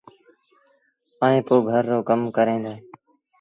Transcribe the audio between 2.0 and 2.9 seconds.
ڪم ڪريݩ ديٚݩ۔